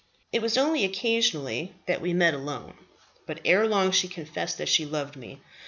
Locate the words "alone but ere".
2.33-3.67